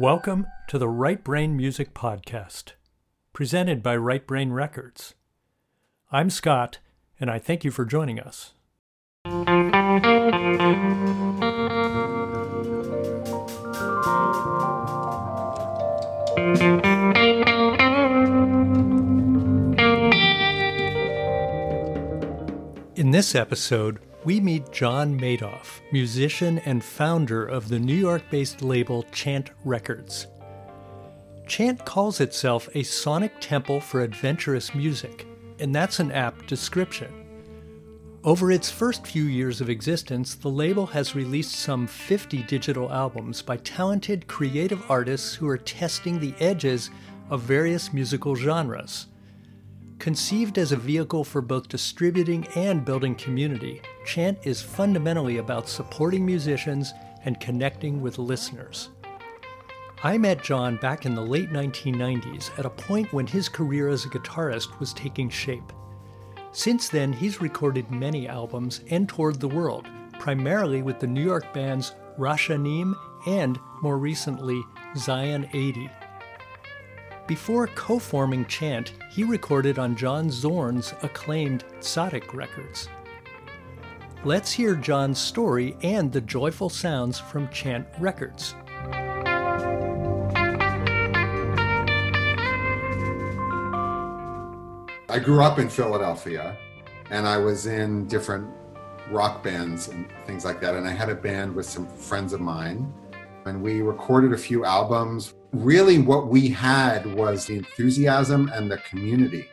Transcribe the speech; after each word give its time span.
Welcome 0.00 0.46
to 0.68 0.78
the 0.78 0.88
Right 0.88 1.22
Brain 1.22 1.58
Music 1.58 1.92
Podcast, 1.92 2.72
presented 3.34 3.82
by 3.82 3.96
Right 3.96 4.26
Brain 4.26 4.50
Records. 4.50 5.14
I'm 6.10 6.30
Scott, 6.30 6.78
and 7.20 7.30
I 7.30 7.38
thank 7.38 7.64
you 7.64 7.70
for 7.70 7.84
joining 7.84 8.18
us. 8.18 8.54
In 22.96 23.10
this 23.10 23.34
episode, 23.34 23.98
we 24.24 24.38
meet 24.38 24.70
John 24.70 25.18
Madof, 25.18 25.80
musician 25.92 26.58
and 26.60 26.84
founder 26.84 27.46
of 27.46 27.68
the 27.68 27.78
New 27.78 27.94
York 27.94 28.22
based 28.30 28.60
label 28.60 29.04
Chant 29.12 29.50
Records. 29.64 30.26
Chant 31.46 31.84
calls 31.84 32.20
itself 32.20 32.68
a 32.74 32.82
sonic 32.82 33.32
temple 33.40 33.80
for 33.80 34.02
adventurous 34.02 34.74
music, 34.74 35.26
and 35.58 35.74
that's 35.74 35.98
an 35.98 36.12
apt 36.12 36.46
description. 36.46 37.12
Over 38.22 38.52
its 38.52 38.70
first 38.70 39.06
few 39.06 39.24
years 39.24 39.62
of 39.62 39.70
existence, 39.70 40.34
the 40.34 40.50
label 40.50 40.86
has 40.86 41.14
released 41.14 41.52
some 41.52 41.86
50 41.86 42.42
digital 42.42 42.92
albums 42.92 43.40
by 43.40 43.56
talented 43.56 44.26
creative 44.26 44.90
artists 44.90 45.34
who 45.34 45.48
are 45.48 45.56
testing 45.56 46.20
the 46.20 46.34
edges 46.38 46.90
of 47.30 47.40
various 47.40 47.94
musical 47.94 48.36
genres. 48.36 49.06
Conceived 49.98 50.58
as 50.58 50.72
a 50.72 50.76
vehicle 50.76 51.24
for 51.24 51.40
both 51.40 51.68
distributing 51.68 52.46
and 52.54 52.84
building 52.84 53.14
community, 53.14 53.80
Chant 54.04 54.38
is 54.44 54.62
fundamentally 54.62 55.38
about 55.38 55.68
supporting 55.68 56.24
musicians 56.24 56.92
and 57.24 57.40
connecting 57.40 58.00
with 58.00 58.18
listeners. 58.18 58.90
I 60.02 60.16
met 60.16 60.42
John 60.42 60.76
back 60.76 61.04
in 61.04 61.14
the 61.14 61.20
late 61.20 61.50
1990s 61.50 62.58
at 62.58 62.64
a 62.64 62.70
point 62.70 63.12
when 63.12 63.26
his 63.26 63.50
career 63.50 63.88
as 63.90 64.06
a 64.06 64.08
guitarist 64.08 64.78
was 64.80 64.94
taking 64.94 65.28
shape. 65.28 65.72
Since 66.52 66.88
then, 66.88 67.12
he's 67.12 67.42
recorded 67.42 67.90
many 67.90 68.26
albums 68.26 68.80
and 68.90 69.08
toured 69.08 69.38
the 69.38 69.48
world, 69.48 69.86
primarily 70.18 70.82
with 70.82 70.98
the 71.00 71.06
New 71.06 71.22
York 71.22 71.52
bands 71.52 71.94
Rashanim 72.18 72.94
and, 73.26 73.60
more 73.82 73.98
recently, 73.98 74.62
Zion 74.96 75.48
80. 75.52 75.90
Before 77.26 77.68
co 77.68 77.98
forming 77.98 78.46
Chant, 78.46 78.94
he 79.10 79.22
recorded 79.22 79.78
on 79.78 79.96
John 79.96 80.30
Zorn's 80.30 80.94
acclaimed 81.02 81.64
Tzadik 81.80 82.32
Records. 82.34 82.88
Let's 84.22 84.52
hear 84.52 84.74
John's 84.74 85.18
story 85.18 85.78
and 85.82 86.12
the 86.12 86.20
joyful 86.20 86.68
sounds 86.68 87.18
from 87.18 87.48
Chant 87.48 87.86
Records. 87.98 88.54
I 95.08 95.18
grew 95.24 95.42
up 95.42 95.58
in 95.58 95.70
Philadelphia 95.70 96.54
and 97.08 97.26
I 97.26 97.38
was 97.38 97.64
in 97.64 98.06
different 98.08 98.46
rock 99.10 99.42
bands 99.42 99.88
and 99.88 100.06
things 100.26 100.44
like 100.44 100.60
that. 100.60 100.74
And 100.74 100.86
I 100.86 100.90
had 100.90 101.08
a 101.08 101.14
band 101.14 101.54
with 101.54 101.64
some 101.64 101.86
friends 101.86 102.34
of 102.34 102.42
mine 102.42 102.92
and 103.46 103.62
we 103.62 103.80
recorded 103.80 104.34
a 104.34 104.38
few 104.38 104.66
albums 104.66 105.32
really 105.54 105.98
what 105.98 106.26
we 106.26 106.46
had 106.46 107.06
was 107.06 107.46
the 107.46 107.56
enthusiasm 107.56 108.50
and 108.52 108.70
the 108.70 108.76
community. 108.78 109.48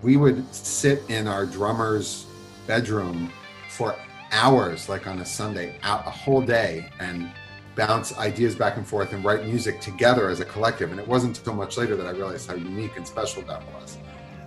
We 0.00 0.16
would 0.16 0.54
sit 0.54 1.02
in 1.10 1.28
our 1.28 1.44
drummer's 1.44 2.24
bedroom 2.66 3.30
for 3.68 3.94
hours, 4.32 4.88
like 4.88 5.06
on 5.06 5.20
a 5.20 5.24
Sunday, 5.24 5.78
out 5.82 6.06
a 6.06 6.10
whole 6.10 6.40
day, 6.40 6.90
and 6.98 7.30
bounce 7.74 8.16
ideas 8.18 8.54
back 8.54 8.76
and 8.76 8.86
forth 8.86 9.12
and 9.12 9.24
write 9.24 9.44
music 9.44 9.80
together 9.80 10.28
as 10.28 10.40
a 10.40 10.44
collective. 10.44 10.90
And 10.90 11.00
it 11.00 11.06
wasn't 11.06 11.38
until 11.38 11.54
much 11.54 11.76
later 11.76 11.96
that 11.96 12.06
I 12.06 12.10
realized 12.10 12.48
how 12.48 12.54
unique 12.54 12.96
and 12.96 13.06
special 13.06 13.42
that 13.42 13.62
was. 13.74 13.98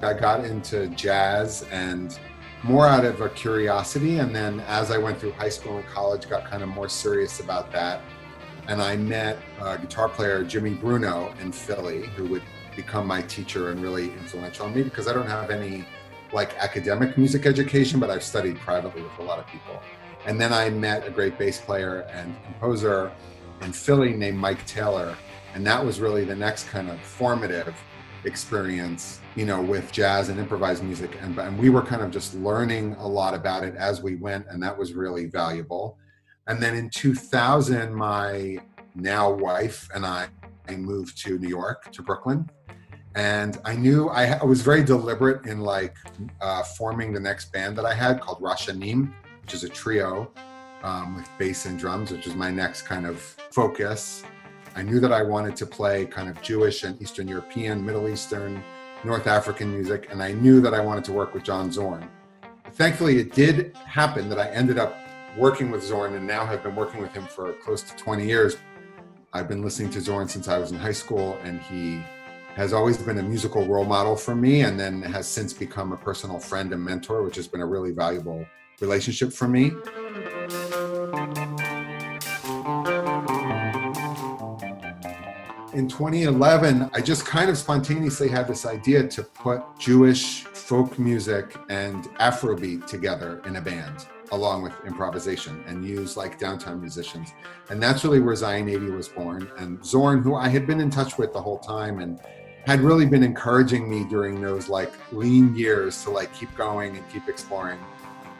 I 0.01 0.13
got 0.13 0.45
into 0.45 0.87
jazz 0.87 1.65
and 1.71 2.17
more 2.63 2.87
out 2.87 3.05
of 3.05 3.21
a 3.21 3.29
curiosity. 3.29 4.19
And 4.19 4.35
then 4.35 4.61
as 4.61 4.91
I 4.91 4.97
went 4.97 5.19
through 5.19 5.31
high 5.33 5.49
school 5.49 5.77
and 5.77 5.85
college, 5.87 6.27
got 6.29 6.45
kind 6.45 6.63
of 6.63 6.69
more 6.69 6.89
serious 6.89 7.39
about 7.39 7.71
that 7.71 8.01
and 8.69 8.83
I 8.83 8.95
met 8.95 9.39
a 9.59 9.79
guitar 9.79 10.07
player 10.07 10.43
Jimmy 10.43 10.75
Bruno 10.75 11.33
in 11.41 11.51
Philly, 11.51 12.05
who 12.15 12.25
would 12.27 12.43
become 12.75 13.07
my 13.07 13.23
teacher 13.23 13.71
and 13.71 13.81
really 13.81 14.13
influential 14.13 14.67
on 14.67 14.75
me 14.75 14.83
because 14.83 15.07
I 15.07 15.13
don't 15.13 15.27
have 15.27 15.49
any 15.49 15.87
like 16.33 16.55
academic 16.57 17.17
music 17.17 17.45
education, 17.45 17.99
but 17.99 18.09
I've 18.09 18.23
studied 18.23 18.57
privately 18.57 19.01
with 19.01 19.17
a 19.19 19.23
lot 19.23 19.39
of 19.39 19.47
people. 19.47 19.81
And 20.25 20.39
then 20.39 20.53
I 20.53 20.69
met 20.69 21.07
a 21.07 21.11
great 21.11 21.37
bass 21.37 21.59
player 21.59 22.01
and 22.11 22.35
composer 22.43 23.11
in 23.61 23.73
Philly 23.73 24.13
named 24.13 24.37
Mike 24.37 24.65
Taylor, 24.65 25.15
and 25.53 25.65
that 25.65 25.83
was 25.83 25.99
really 25.99 26.23
the 26.23 26.35
next 26.35 26.67
kind 26.67 26.89
of 26.89 26.99
formative 27.01 27.75
experience, 28.25 29.21
you 29.35 29.45
know, 29.45 29.61
with 29.61 29.91
jazz 29.91 30.29
and 30.29 30.39
improvised 30.39 30.83
music. 30.83 31.17
And, 31.21 31.37
and 31.39 31.57
we 31.57 31.69
were 31.69 31.81
kind 31.81 32.01
of 32.01 32.11
just 32.11 32.35
learning 32.35 32.95
a 32.99 33.07
lot 33.07 33.33
about 33.33 33.63
it 33.63 33.75
as 33.75 34.01
we 34.01 34.15
went, 34.15 34.45
and 34.49 34.61
that 34.61 34.77
was 34.77 34.93
really 34.93 35.25
valuable. 35.25 35.97
And 36.47 36.61
then 36.61 36.75
in 36.75 36.89
2000, 36.89 37.93
my 37.93 38.59
now 38.95 39.31
wife 39.31 39.87
and 39.93 40.05
I, 40.05 40.27
I 40.67 40.75
moved 40.75 41.17
to 41.23 41.37
New 41.39 41.47
York, 41.47 41.91
to 41.91 42.01
Brooklyn. 42.01 42.49
And 43.15 43.59
I 43.65 43.75
knew 43.75 44.09
I, 44.09 44.33
I 44.33 44.45
was 44.45 44.61
very 44.61 44.83
deliberate 44.83 45.45
in 45.45 45.61
like 45.61 45.95
uh, 46.41 46.63
forming 46.63 47.11
the 47.11 47.19
next 47.19 47.51
band 47.51 47.77
that 47.77 47.85
I 47.85 47.93
had 47.93 48.21
called 48.21 48.39
Rasha 48.39 48.73
Rashanim, 48.73 49.11
which 49.41 49.53
is 49.53 49.63
a 49.63 49.69
trio 49.69 50.31
um, 50.83 51.15
with 51.15 51.29
bass 51.37 51.65
and 51.65 51.77
drums, 51.77 52.11
which 52.11 52.27
is 52.27 52.35
my 52.35 52.51
next 52.51 52.83
kind 52.83 53.05
of 53.05 53.19
focus. 53.51 54.23
I 54.75 54.83
knew 54.83 54.99
that 54.99 55.11
I 55.11 55.23
wanted 55.23 55.55
to 55.57 55.65
play 55.65 56.05
kind 56.05 56.29
of 56.29 56.41
Jewish 56.41 56.83
and 56.83 57.01
Eastern 57.01 57.27
European, 57.27 57.83
Middle 57.83 58.07
Eastern, 58.07 58.63
North 59.03 59.27
African 59.27 59.71
music, 59.71 60.07
and 60.11 60.21
I 60.21 60.33
knew 60.33 60.61
that 60.61 60.73
I 60.73 60.79
wanted 60.79 61.03
to 61.05 61.13
work 61.13 61.33
with 61.33 61.43
John 61.43 61.71
Zorn. 61.71 62.07
Thankfully, 62.73 63.17
it 63.17 63.33
did 63.33 63.75
happen 63.77 64.29
that 64.29 64.39
I 64.39 64.49
ended 64.49 64.77
up 64.77 64.95
working 65.37 65.71
with 65.71 65.83
Zorn 65.83 66.13
and 66.13 66.27
now 66.27 66.45
have 66.45 66.63
been 66.63 66.75
working 66.75 67.01
with 67.01 67.11
him 67.13 67.25
for 67.25 67.53
close 67.53 67.81
to 67.83 67.95
20 67.95 68.25
years. 68.25 68.57
I've 69.33 69.47
been 69.47 69.63
listening 69.63 69.89
to 69.91 70.01
Zorn 70.01 70.27
since 70.27 70.47
I 70.47 70.57
was 70.57 70.71
in 70.71 70.77
high 70.77 70.91
school, 70.91 71.37
and 71.43 71.61
he 71.61 72.03
has 72.59 72.73
always 72.73 72.97
been 72.97 73.19
a 73.19 73.23
musical 73.23 73.65
role 73.65 73.85
model 73.85 74.17
for 74.17 74.35
me 74.35 74.63
and 74.63 74.77
then 74.77 75.01
has 75.01 75.25
since 75.25 75.53
become 75.53 75.93
a 75.93 75.97
personal 75.97 76.37
friend 76.37 76.73
and 76.73 76.83
mentor, 76.83 77.23
which 77.23 77.37
has 77.37 77.47
been 77.47 77.61
a 77.61 77.65
really 77.65 77.91
valuable 77.91 78.45
relationship 78.81 79.31
for 79.31 79.47
me. 79.47 79.71
In 85.73 85.87
2011, 85.87 86.89
I 86.93 86.99
just 86.99 87.25
kind 87.25 87.49
of 87.49 87.57
spontaneously 87.57 88.27
had 88.27 88.45
this 88.45 88.65
idea 88.65 89.07
to 89.07 89.23
put 89.23 89.61
Jewish 89.79 90.43
folk 90.43 90.99
music 90.99 91.55
and 91.69 92.03
Afrobeat 92.19 92.85
together 92.87 93.41
in 93.45 93.55
a 93.55 93.61
band 93.61 94.05
along 94.31 94.61
with 94.61 94.73
improvisation 94.85 95.63
and 95.65 95.83
use 95.85 96.15
like 96.15 96.37
downtown 96.37 96.79
musicians. 96.79 97.33
And 97.69 97.81
that's 97.81 98.03
really 98.03 98.19
where 98.19 98.35
Zion 98.35 98.69
80 98.69 98.91
was 98.91 99.07
born. 99.07 99.49
And 99.57 99.83
Zorn, 99.83 100.21
who 100.21 100.35
I 100.35 100.49
had 100.49 100.67
been 100.67 100.79
in 100.79 100.89
touch 100.89 101.17
with 101.17 101.33
the 101.33 101.41
whole 101.41 101.57
time 101.57 101.99
and 101.99 102.19
had 102.65 102.81
really 102.81 103.05
been 103.05 103.23
encouraging 103.23 103.89
me 103.89 104.03
during 104.03 104.41
those 104.41 104.69
like 104.69 104.93
lean 105.11 105.55
years 105.55 106.03
to 106.03 106.09
like 106.09 106.33
keep 106.33 106.55
going 106.55 106.95
and 106.95 107.09
keep 107.09 107.27
exploring. 107.27 107.79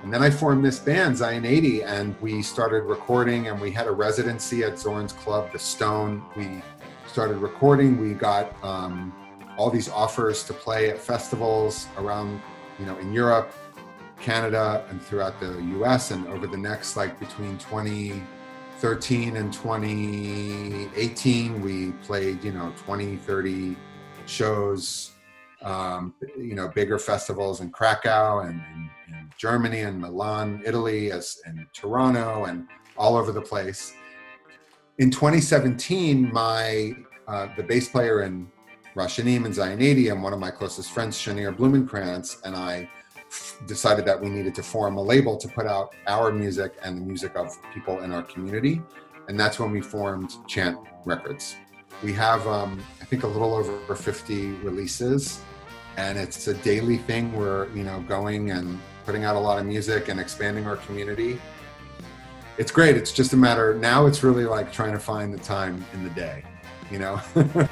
And 0.04 0.14
then 0.14 0.22
I 0.22 0.30
formed 0.30 0.64
this 0.64 0.80
band, 0.80 1.18
Zion 1.18 1.46
80, 1.46 1.84
and 1.84 2.16
we 2.22 2.42
started 2.42 2.84
recording 2.84 3.48
and 3.48 3.60
we 3.60 3.72
had 3.72 3.88
a 3.88 3.92
residency 3.92 4.64
at 4.64 4.80
Zorn's 4.80 5.12
club, 5.12 5.52
The 5.52 5.60
Stone. 5.60 6.24
We 6.38 6.62
started 7.08 7.38
recording. 7.38 8.00
We 8.00 8.14
got 8.14 8.56
um, 8.64 9.14
all 9.58 9.70
these 9.70 9.90
offers 9.90 10.44
to 10.46 10.54
play 10.54 10.90
at 10.90 10.98
festivals 10.98 11.88
around, 11.98 12.42
you 12.80 12.86
know, 12.86 12.98
in 13.00 13.12
Europe 13.12 13.54
Canada 14.22 14.86
and 14.90 15.02
throughout 15.02 15.40
the 15.40 15.62
US. 15.80 16.12
And 16.12 16.28
over 16.28 16.48
the 16.48 16.58
next, 16.58 16.96
like 16.96 17.20
between 17.20 17.58
2013 17.58 19.38
and 19.38 19.54
2018, 19.54 21.62
we 21.62 21.92
played, 22.04 22.44
you 22.44 22.52
know, 22.52 22.74
20, 22.86 23.16
30 23.18 23.76
shows, 24.30 25.12
um, 25.62 26.14
you 26.38 26.56
know, 26.56 26.68
bigger 26.68 27.00
festivals 27.00 27.62
in 27.62 27.72
Krakow 27.72 28.40
and, 28.40 28.62
and, 28.74 28.90
and 29.14 29.32
Germany 29.38 29.82
and 29.82 30.00
Milan, 30.00 30.62
Italy, 30.66 31.12
as, 31.12 31.40
and 31.46 31.66
Toronto 31.74 32.46
and 32.46 32.68
all 32.98 33.18
over 33.18 33.32
the 33.32 33.42
place. 33.42 33.94
In 35.00 35.10
2017, 35.10 36.32
my 36.32 36.96
uh, 37.28 37.48
the 37.56 37.64
bass 37.64 37.88
player 37.88 38.24
in 38.24 38.52
Rashanim 38.96 39.46
and 39.46 39.54
Zion 39.54 39.82
80 39.82 40.10
and 40.10 40.24
one 40.24 40.34
of 40.34 40.40
my 40.40 40.52
closest 40.52 40.92
friends, 40.92 41.18
Shanir 41.18 41.56
Blumenkranz, 41.56 42.38
and 42.44 42.56
I 42.56 42.90
decided 43.68 44.06
that 44.06 44.20
we 44.20 44.30
needed 44.30 44.56
to 44.56 44.64
form 44.64 44.98
a 44.98 45.02
label 45.02 45.38
to 45.38 45.48
put 45.48 45.68
out 45.68 45.94
our 46.08 46.32
music 46.32 46.74
and 46.84 46.98
the 46.98 47.06
music 47.06 47.36
of 47.36 47.56
people 47.74 48.00
in 48.02 48.12
our 48.12 48.24
community. 48.24 48.82
And 49.28 49.40
that's 49.40 49.60
when 49.60 49.72
we 49.72 49.80
formed 49.80 50.34
Chant 50.48 50.78
Records. 51.06 51.56
We 52.04 52.14
have, 52.14 52.46
um, 52.48 52.82
I 53.02 53.06
think, 53.06 53.24
a 53.24 53.28
little 53.28 53.54
over 53.54 53.96
50 53.96 54.52
releases, 54.64 55.42
and 55.98 56.18
it's 56.18 56.48
a 56.48 56.54
daily 56.54 56.98
thing. 56.98 57.34
We're, 57.34 57.68
you 57.70 57.84
know, 57.84 58.02
going 58.08 58.52
and 58.52 58.80
putting 59.06 59.24
out 59.24 59.36
a 59.36 59.40
lot 59.40 59.60
of 59.60 59.66
music 59.66 60.08
and 60.08 60.20
expanding 60.20 60.66
our 60.68 60.78
community. 60.78 61.42
It's 62.58 62.72
great. 62.72 62.98
It's 62.98 63.12
just 63.12 63.34
a 63.34 63.38
matter 63.38 63.74
now. 63.76 64.06
It's 64.06 64.24
really 64.24 64.46
like 64.46 64.72
trying 64.72 64.94
to 64.94 65.00
find 65.00 65.34
the 65.34 65.40
time 65.40 65.86
in 65.94 66.04
the 66.04 66.10
day 66.12 66.44
you 66.92 67.00
know? 67.00 67.22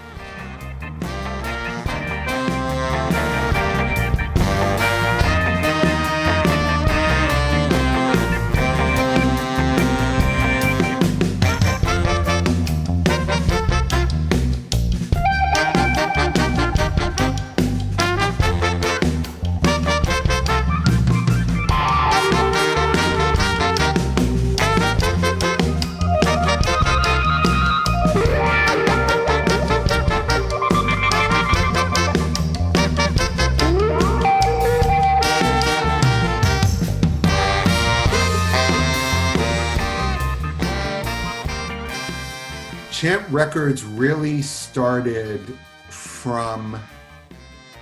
Records 43.57 43.83
really 43.83 44.43
started 44.43 45.41
from 45.89 46.79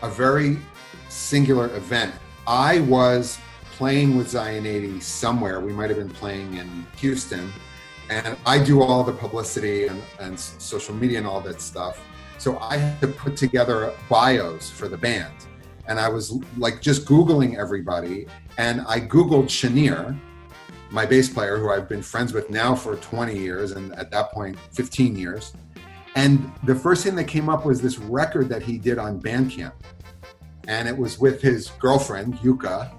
a 0.04 0.10
very 0.10 0.58
singular 1.10 1.66
event. 1.76 2.16
I 2.48 2.80
was 2.80 3.38
playing 3.74 4.16
with 4.16 4.30
Zion 4.30 4.66
80 4.66 5.02
somewhere. 5.02 5.60
We 5.60 5.74
might 5.74 5.90
have 5.90 6.00
been 6.00 6.10
playing 6.10 6.56
in 6.56 6.88
Houston. 6.96 7.52
And 8.10 8.38
I 8.46 8.64
do 8.64 8.82
all 8.82 9.04
the 9.04 9.12
publicity 9.12 9.88
and, 9.88 10.02
and 10.22 10.40
social 10.40 10.96
media 10.96 11.18
and 11.18 11.28
all 11.28 11.42
that 11.42 11.60
stuff. 11.60 12.00
So 12.38 12.58
I 12.60 12.78
had 12.78 13.02
to 13.02 13.08
put 13.10 13.36
together 13.36 13.92
bios 14.08 14.70
for 14.70 14.88
the 14.88 14.98
band. 14.98 15.34
And 15.90 16.00
I 16.00 16.08
was 16.08 16.40
like 16.56 16.80
just 16.80 17.06
Googling 17.06 17.58
everybody. 17.58 18.28
And 18.58 18.80
I 18.88 19.02
Googled 19.02 19.48
Shanir, 19.48 20.18
my 20.92 21.06
bass 21.06 21.30
player, 21.30 21.58
who 21.58 21.72
I've 21.72 21.90
been 21.90 22.02
friends 22.02 22.34
with 22.34 22.50
now 22.50 22.76
for 22.76 22.96
20 22.96 23.38
years, 23.38 23.72
and 23.72 23.94
at 23.96 24.12
that 24.12 24.32
point, 24.32 24.58
15 24.72 25.18
years. 25.18 25.54
And 26.16 26.52
the 26.64 26.76
first 26.76 27.04
thing 27.04 27.16
that 27.16 27.26
came 27.26 27.50
up 27.50 27.66
was 27.66 27.82
this 27.82 27.98
record 27.98 28.48
that 28.50 28.62
he 28.62 28.78
did 28.78 28.98
on 28.98 29.20
Bandcamp. 29.22 29.74
And 30.68 30.88
it 30.88 30.98
was 30.98 31.20
with 31.20 31.42
his 31.42 31.70
girlfriend, 31.80 32.36
Yuka, 32.36 32.92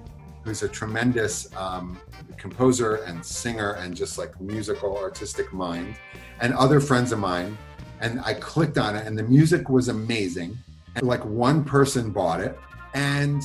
who's 0.45 0.63
a 0.63 0.69
tremendous 0.69 1.55
um, 1.57 1.99
composer 2.37 2.97
and 3.07 3.25
singer 3.25 3.73
and 3.73 3.97
just 3.97 4.19
like 4.19 4.39
musical, 4.41 4.97
artistic 4.99 5.53
mind, 5.53 5.97
and 6.41 6.53
other 6.55 6.81
friends 6.81 7.13
of 7.13 7.19
mine. 7.19 7.57
And 8.01 8.21
I 8.21 8.35
clicked 8.35 8.77
on 8.77 8.95
it, 8.95 9.07
and 9.07 9.19
the 9.19 9.23
music 9.23 9.71
was 9.71 9.89
amazing. 9.89 10.57
And 10.95 11.07
like 11.07 11.25
one 11.25 11.65
person 11.65 12.11
bought 12.11 12.41
it. 12.41 12.59
And 12.95 13.43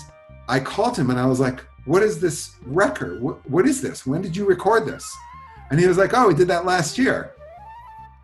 I 0.47 0.59
called 0.59 0.97
him 0.97 1.09
and 1.09 1.19
I 1.19 1.25
was 1.25 1.39
like, 1.39 1.61
what 1.85 2.03
is 2.03 2.19
this 2.19 2.55
record? 2.65 3.21
What, 3.21 3.49
what 3.49 3.67
is 3.67 3.81
this? 3.81 4.05
When 4.05 4.21
did 4.21 4.35
you 4.35 4.45
record 4.45 4.85
this? 4.85 5.09
And 5.69 5.79
he 5.79 5.87
was 5.87 5.97
like, 5.97 6.11
oh, 6.13 6.27
we 6.27 6.33
did 6.33 6.47
that 6.49 6.65
last 6.65 6.97
year. 6.97 7.33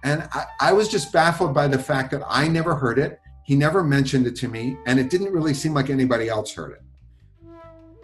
And 0.04 0.28
I, 0.34 0.46
I 0.62 0.74
was 0.74 0.88
just 0.90 1.12
baffled 1.12 1.54
by 1.54 1.68
the 1.68 1.80
fact 1.80 2.12
that 2.12 2.22
I 2.28 2.48
never 2.48 2.76
heard 2.76 3.00
it. 3.00 3.20
He 3.44 3.56
never 3.56 3.84
mentioned 3.84 4.28
it 4.28 4.36
to 4.38 4.48
me, 4.48 4.78
and 4.86 5.00
it 5.00 5.10
didn't 5.10 5.32
really 5.32 5.54
seem 5.54 5.74
like 5.74 5.90
anybody 5.90 6.28
else 6.28 6.54
heard 6.54 6.74
it. 6.74 6.82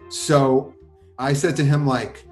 So 0.08 0.74
I 1.18 1.34
said 1.34 1.54
to 1.56 1.64
him, 1.64 1.86
like, 1.86 2.24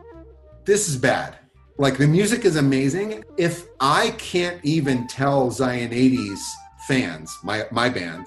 this 0.64 0.88
is 0.88 0.96
bad. 0.96 1.36
Like 1.78 1.98
the 1.98 2.06
music 2.06 2.44
is 2.44 2.56
amazing. 2.56 3.24
If 3.36 3.66
I 3.80 4.10
can't 4.10 4.62
even 4.62 5.06
tell 5.06 5.50
Zion 5.50 5.90
80s 5.90 6.38
fans, 6.86 7.36
my 7.42 7.64
my 7.70 7.88
band, 7.88 8.26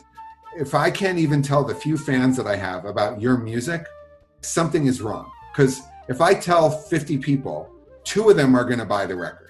if 0.58 0.74
I 0.74 0.90
can't 0.90 1.18
even 1.20 1.42
tell 1.42 1.64
the 1.64 1.76
few 1.76 1.98
fans 1.98 2.36
that 2.38 2.48
I 2.48 2.56
have 2.56 2.86
about 2.86 3.22
your 3.22 3.38
music, 3.38 3.86
something 4.46 4.88
is 4.88 5.02
wrong. 5.02 5.32
Because 5.52 5.82
if 6.08 6.22
I 6.22 6.34
tell 6.34 6.70
50 6.70 7.18
people, 7.18 7.70
two 8.04 8.30
of 8.30 8.38
them 8.38 8.56
are 8.56 8.64
going 8.64 8.80
to 8.80 8.86
buy 8.86 9.06
the 9.06 9.16
record 9.16 9.46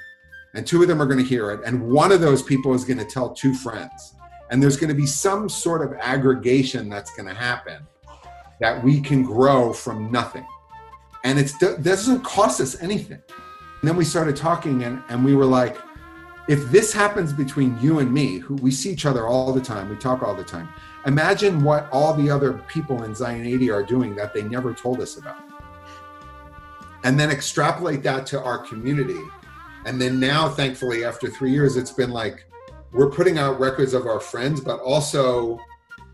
and 0.55 0.65
two 0.65 0.81
of 0.81 0.87
them 0.87 1.01
are 1.01 1.05
going 1.05 1.19
to 1.19 1.25
hear 1.25 1.51
it, 1.51 1.59
and 1.65 1.89
one 1.91 2.11
of 2.13 2.21
those 2.21 2.41
people 2.41 2.73
is 2.73 2.85
going 2.85 2.97
to 2.97 3.05
tell 3.05 3.33
two 3.33 3.53
friends. 3.53 4.15
And 4.49 4.63
there's 4.63 4.77
going 4.77 4.89
to 4.89 4.95
be 4.95 5.05
some 5.05 5.49
sort 5.49 5.85
of 5.85 5.97
aggregation 5.99 6.87
that's 6.87 7.13
going 7.13 7.27
to 7.27 7.35
happen 7.35 7.85
that 8.61 8.81
we 8.81 9.01
can 9.01 9.23
grow 9.23 9.73
from 9.73 10.11
nothing. 10.11 10.45
And 11.25 11.37
it 11.39 11.51
doesn't 11.59 12.23
cost 12.23 12.61
us 12.61 12.81
anything. 12.81 13.21
And 13.81 13.89
then 13.89 13.97
we 13.97 14.05
started 14.05 14.37
talking, 14.37 14.83
and, 14.83 15.03
and 15.09 15.25
we 15.25 15.35
were 15.35 15.45
like, 15.45 15.77
if 16.47 16.71
this 16.71 16.93
happens 16.93 17.33
between 17.33 17.77
you 17.81 17.99
and 17.99 18.13
me, 18.13 18.37
who 18.37 18.55
we 18.55 18.71
see 18.71 18.91
each 18.91 19.05
other 19.05 19.27
all 19.27 19.51
the 19.51 19.61
time, 19.61 19.89
we 19.89 19.97
talk 19.97 20.23
all 20.23 20.35
the 20.35 20.43
time, 20.43 20.69
imagine 21.05 21.63
what 21.63 21.87
all 21.91 22.13
the 22.13 22.29
other 22.29 22.53
people 22.67 23.03
in 23.03 23.13
Zion 23.13 23.45
80 23.45 23.71
are 23.71 23.83
doing 23.83 24.15
that 24.15 24.33
they 24.33 24.43
never 24.43 24.73
told 24.73 25.01
us 25.01 25.17
about. 25.17 25.37
And 27.03 27.19
then 27.19 27.29
extrapolate 27.29 28.01
that 28.03 28.25
to 28.27 28.41
our 28.41 28.57
community. 28.57 29.21
And 29.85 30.01
then 30.01 30.19
now, 30.19 30.49
thankfully, 30.49 31.05
after 31.05 31.29
three 31.29 31.51
years, 31.51 31.77
it's 31.77 31.91
been 31.91 32.09
like 32.09 32.45
we're 32.91 33.11
putting 33.11 33.37
out 33.37 33.59
records 33.59 33.93
of 33.93 34.07
our 34.07 34.19
friends, 34.19 34.61
but 34.61 34.79
also, 34.79 35.59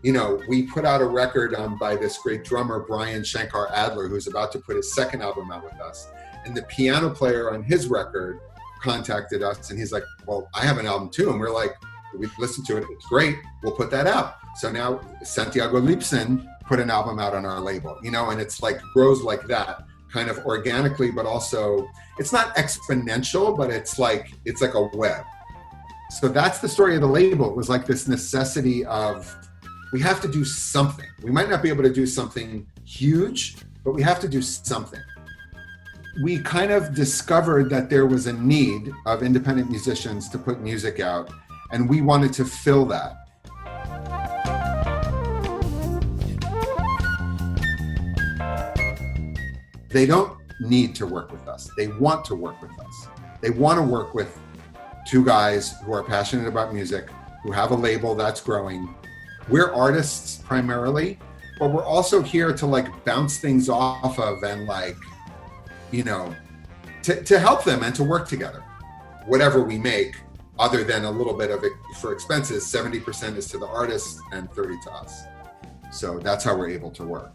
you 0.02 0.12
know, 0.12 0.42
we 0.48 0.64
put 0.64 0.84
out 0.84 1.00
a 1.00 1.06
record 1.06 1.54
um, 1.54 1.78
by 1.78 1.96
this 1.96 2.18
great 2.18 2.44
drummer, 2.44 2.80
Brian 2.80 3.24
Shankar 3.24 3.72
Adler, 3.72 4.08
who's 4.08 4.26
about 4.26 4.52
to 4.52 4.58
put 4.58 4.76
his 4.76 4.94
second 4.94 5.22
album 5.22 5.50
out 5.50 5.64
with 5.64 5.80
us. 5.80 6.08
And 6.44 6.54
the 6.54 6.64
piano 6.64 7.08
player 7.08 7.54
on 7.54 7.62
his 7.62 7.86
record 7.86 8.40
contacted 8.82 9.42
us 9.42 9.70
and 9.70 9.78
he's 9.78 9.92
like, 9.92 10.02
Well, 10.26 10.48
I 10.52 10.64
have 10.66 10.78
an 10.78 10.86
album 10.86 11.08
too. 11.08 11.30
And 11.30 11.40
we're 11.40 11.54
like, 11.54 11.74
We 12.18 12.28
listened 12.38 12.66
to 12.66 12.76
it. 12.76 12.84
It's 12.90 13.06
great. 13.06 13.36
We'll 13.62 13.76
put 13.76 13.90
that 13.92 14.06
out. 14.06 14.41
So 14.56 14.70
now 14.70 15.00
Santiago 15.22 15.78
Leibson 15.78 16.48
put 16.66 16.78
an 16.78 16.90
album 16.90 17.18
out 17.18 17.34
on 17.34 17.44
our 17.44 17.60
label, 17.60 17.98
you 18.02 18.10
know, 18.10 18.30
and 18.30 18.40
it's 18.40 18.62
like 18.62 18.80
grows 18.94 19.22
like 19.22 19.46
that 19.48 19.84
kind 20.12 20.28
of 20.28 20.38
organically, 20.44 21.10
but 21.10 21.26
also 21.26 21.88
it's 22.18 22.32
not 22.32 22.54
exponential, 22.56 23.56
but 23.56 23.70
it's 23.70 23.98
like 23.98 24.32
it's 24.44 24.60
like 24.60 24.74
a 24.74 24.84
web. 24.94 25.24
So 26.10 26.28
that's 26.28 26.58
the 26.58 26.68
story 26.68 26.94
of 26.94 27.00
the 27.00 27.06
label. 27.06 27.50
It 27.50 27.56
was 27.56 27.70
like 27.70 27.86
this 27.86 28.06
necessity 28.06 28.84
of 28.84 29.34
we 29.92 30.00
have 30.00 30.20
to 30.20 30.28
do 30.28 30.44
something. 30.44 31.08
We 31.22 31.30
might 31.30 31.48
not 31.48 31.62
be 31.62 31.68
able 31.68 31.82
to 31.84 31.92
do 31.92 32.06
something 32.06 32.66
huge, 32.84 33.56
but 33.84 33.92
we 33.92 34.02
have 34.02 34.20
to 34.20 34.28
do 34.28 34.42
something. 34.42 35.00
We 36.22 36.38
kind 36.38 36.70
of 36.70 36.94
discovered 36.94 37.70
that 37.70 37.88
there 37.88 38.06
was 38.06 38.26
a 38.26 38.34
need 38.34 38.92
of 39.06 39.22
independent 39.22 39.70
musicians 39.70 40.28
to 40.30 40.38
put 40.38 40.60
music 40.60 41.00
out, 41.00 41.30
and 41.70 41.88
we 41.88 42.02
wanted 42.02 42.34
to 42.34 42.44
fill 42.44 42.84
that. 42.86 43.21
They 49.92 50.06
don't 50.06 50.38
need 50.60 50.94
to 50.96 51.06
work 51.06 51.30
with 51.30 51.46
us. 51.48 51.70
They 51.76 51.88
want 51.88 52.24
to 52.26 52.34
work 52.34 52.60
with 52.62 52.70
us. 52.80 53.08
They 53.40 53.50
want 53.50 53.78
to 53.78 53.82
work 53.82 54.14
with 54.14 54.38
two 55.06 55.24
guys 55.24 55.74
who 55.84 55.92
are 55.92 56.02
passionate 56.02 56.46
about 56.46 56.72
music, 56.72 57.08
who 57.42 57.52
have 57.52 57.72
a 57.72 57.74
label 57.74 58.14
that's 58.14 58.40
growing. 58.40 58.94
We're 59.48 59.72
artists 59.72 60.38
primarily, 60.38 61.18
but 61.58 61.72
we're 61.72 61.84
also 61.84 62.22
here 62.22 62.54
to 62.54 62.66
like 62.66 63.04
bounce 63.04 63.38
things 63.38 63.68
off 63.68 64.18
of 64.18 64.42
and 64.42 64.66
like, 64.66 64.96
you 65.90 66.04
know, 66.04 66.34
to, 67.02 67.22
to 67.22 67.38
help 67.38 67.64
them 67.64 67.82
and 67.82 67.94
to 67.96 68.04
work 68.04 68.28
together. 68.28 68.62
Whatever 69.26 69.62
we 69.62 69.78
make, 69.78 70.16
other 70.58 70.84
than 70.84 71.04
a 71.04 71.10
little 71.10 71.34
bit 71.34 71.50
of 71.50 71.64
it 71.64 71.72
for 72.00 72.12
expenses, 72.12 72.64
70% 72.64 73.36
is 73.36 73.48
to 73.48 73.58
the 73.58 73.66
artist 73.66 74.20
and 74.32 74.50
30 74.52 74.76
to 74.84 74.92
us. 74.92 75.24
So 75.90 76.18
that's 76.18 76.44
how 76.44 76.56
we're 76.56 76.70
able 76.70 76.90
to 76.92 77.04
work. 77.04 77.32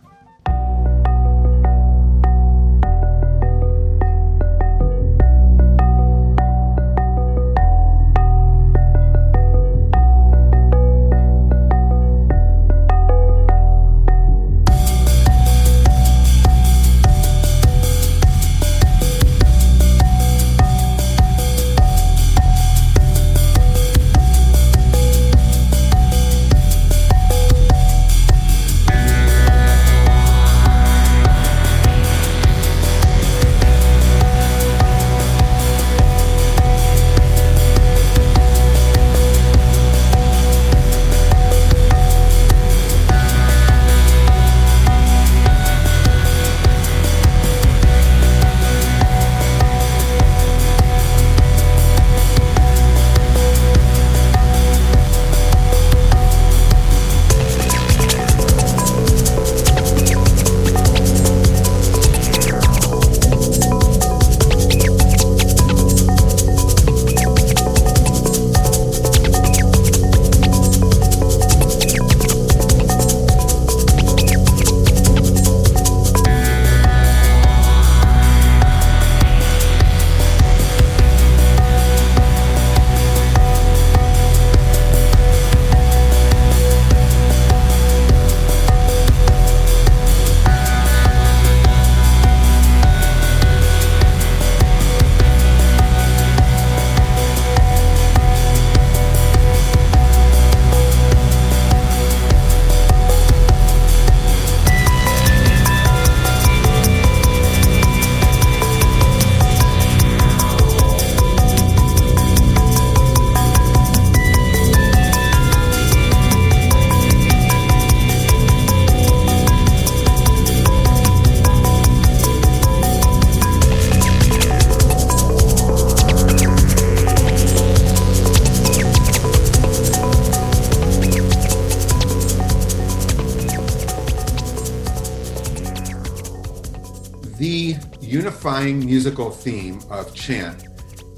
Unifying 138.47 138.79
musical 138.79 139.29
theme 139.29 139.77
of 139.89 140.15
chant 140.15 140.67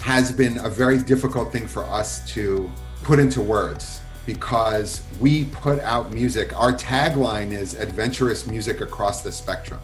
has 0.01 0.31
been 0.31 0.57
a 0.65 0.69
very 0.69 0.97
difficult 0.97 1.51
thing 1.51 1.67
for 1.67 1.83
us 1.83 2.27
to 2.27 2.67
put 3.03 3.19
into 3.19 3.39
words 3.39 4.01
because 4.25 5.03
we 5.19 5.45
put 5.45 5.79
out 5.81 6.11
music. 6.11 6.59
Our 6.59 6.73
tagline 6.73 7.51
is 7.51 7.75
adventurous 7.75 8.47
music 8.47 8.81
across 8.81 9.21
the 9.21 9.31
spectrum. 9.31 9.79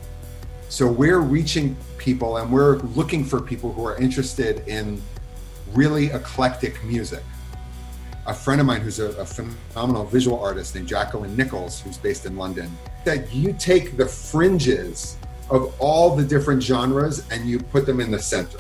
So 0.70 0.88
we're 0.88 1.20
reaching 1.20 1.78
people 2.00 2.38
and 2.38 2.52
we're 2.52 2.78
looking 2.96 3.24
for 3.24 3.40
people 3.40 3.72
who 3.72 3.86
are 3.86 3.96
interested 3.98 4.68
in 4.68 5.00
really 5.72 6.08
eclectic 6.08 6.84
music. 6.84 7.24
A 8.26 8.34
friend 8.34 8.60
of 8.60 8.66
mine 8.66 8.82
who's 8.82 8.98
a, 8.98 9.10
a 9.22 9.26
phenomenal 9.26 10.06
visual 10.06 10.40
artist 10.40 10.74
named 10.74 10.88
Jacqueline 10.88 11.36
Nichols, 11.36 11.80
who's 11.80 12.00
based 12.00 12.26
in 12.26 12.38
London, 12.38 12.76
that 13.04 13.32
you 13.32 13.54
take 13.54 13.98
the 13.98 14.06
fringes 14.08 15.18
of 15.50 15.74
all 15.80 16.16
the 16.16 16.24
different 16.24 16.62
genres 16.62 17.28
and 17.30 17.48
you 17.48 17.60
put 17.60 17.86
them 17.86 18.00
in 18.00 18.12
the 18.12 18.20
center. 18.20 18.60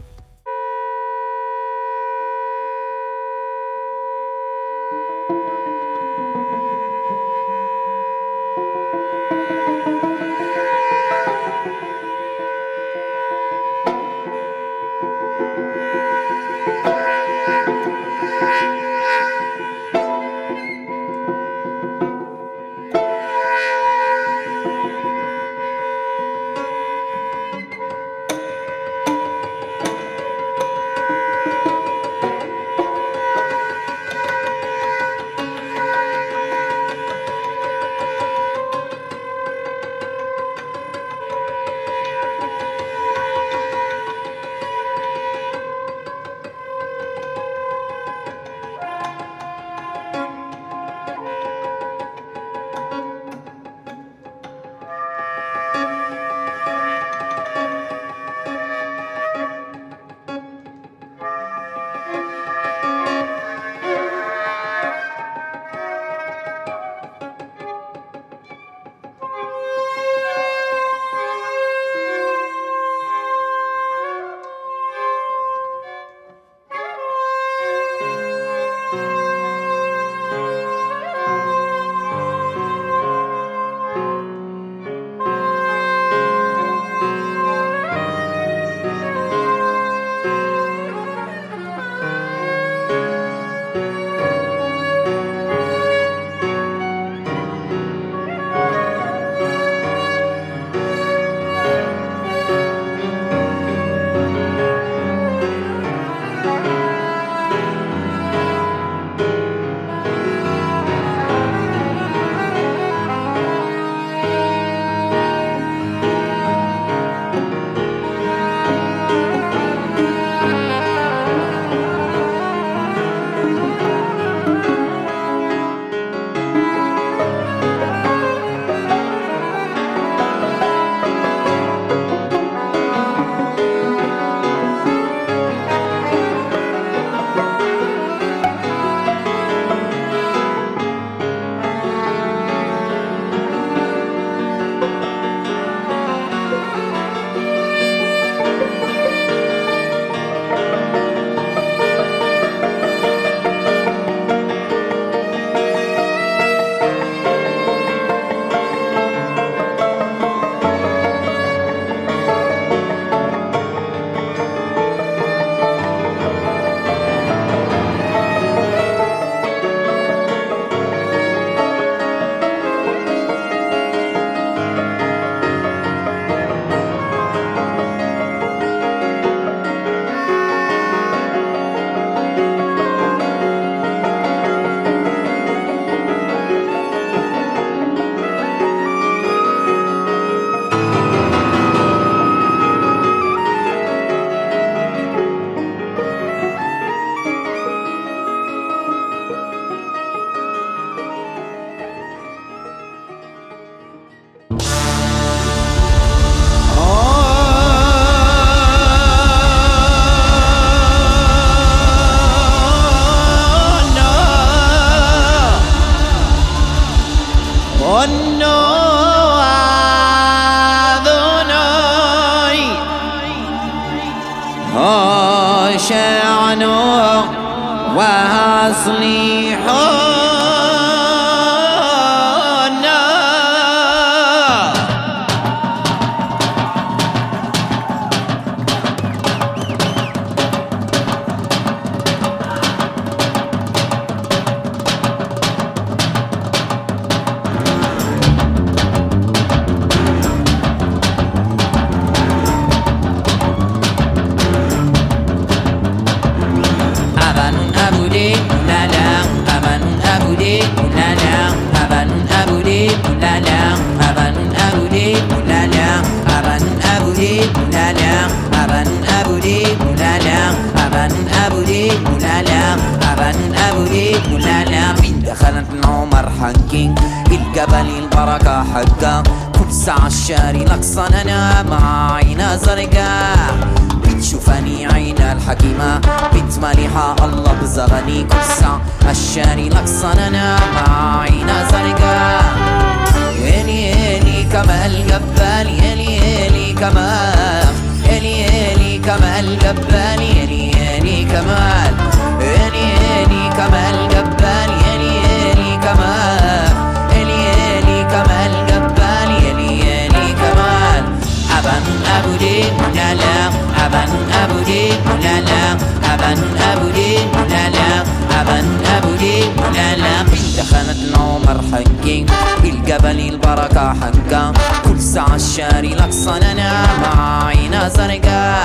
حركة 323.65 323.93
حركة 324.01 324.53
كل 324.85 324.99
ساعة 325.01 325.35
الشاري 325.35 325.95
لك 325.95 326.11
صننا 326.11 326.83
مع 327.01 327.45
عينا 327.45 327.89
زرقا 327.89 328.55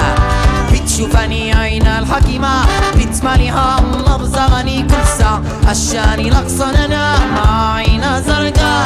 بتشوفني 0.72 1.54
عين 1.54 1.86
الحكيمة 1.86 2.64
بتماليها 2.96 3.78
الله 3.78 4.16
بزغني 4.16 4.82
كل 4.82 5.06
ساعة 5.18 5.42
الشاري 5.70 6.30
لك 6.30 6.48
صننا 6.48 7.14
مع 7.34 7.74
عينا 7.74 8.20
زرقا 8.20 8.84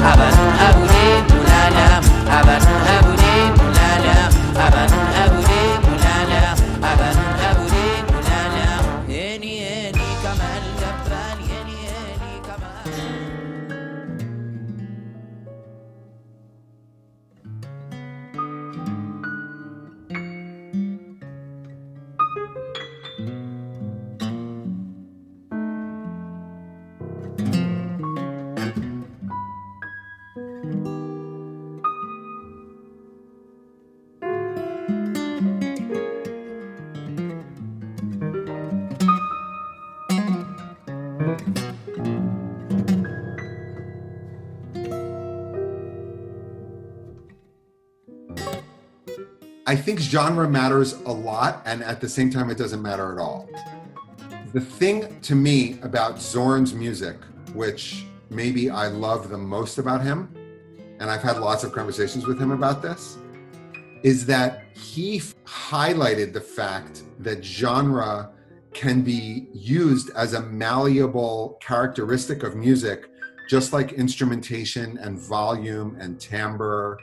أبن 0.00 0.36
أبو 0.68 0.86
دين 0.86 1.24
ملانا 1.40 2.00
أبن 2.40 2.64
أبو 2.98 3.10
دين 3.10 3.52
ملانا 3.52 4.28
أبن 4.56 4.94
I 41.28 41.34
think 49.76 50.00
genre 50.00 50.48
matters 50.48 50.94
a 51.04 51.12
lot, 51.12 51.60
and 51.66 51.84
at 51.84 52.00
the 52.00 52.08
same 52.08 52.30
time, 52.30 52.48
it 52.48 52.56
doesn't 52.56 52.80
matter 52.80 53.12
at 53.12 53.18
all. 53.18 53.46
The 54.54 54.62
thing 54.62 55.20
to 55.20 55.34
me 55.34 55.78
about 55.82 56.18
Zorn's 56.18 56.72
music, 56.72 57.18
which 57.52 58.06
maybe 58.30 58.70
I 58.70 58.86
love 58.86 59.28
the 59.28 59.36
most 59.36 59.76
about 59.76 60.00
him, 60.00 60.34
and 61.00 61.10
I've 61.10 61.20
had 61.20 61.36
lots 61.36 61.64
of 61.64 61.72
conversations 61.72 62.26
with 62.26 62.40
him 62.40 62.50
about 62.50 62.80
this, 62.80 63.18
is 64.02 64.24
that 64.24 64.62
he 64.74 65.18
f- 65.18 65.34
highlighted 65.44 66.32
the 66.32 66.40
fact 66.40 67.02
that 67.18 67.44
genre 67.44 68.30
can 68.78 69.02
be 69.02 69.48
used 69.52 70.08
as 70.14 70.34
a 70.34 70.40
malleable 70.40 71.58
characteristic 71.60 72.44
of 72.44 72.54
music, 72.54 73.10
just 73.50 73.72
like 73.72 73.94
instrumentation 73.94 74.96
and 74.98 75.18
volume 75.18 75.96
and 75.98 76.20
timbre 76.20 76.96